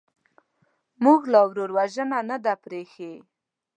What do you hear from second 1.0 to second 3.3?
موږ لا ورور وژنه نه ده پرېښې.